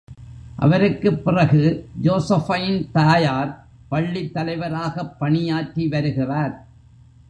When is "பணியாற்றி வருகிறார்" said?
5.19-6.67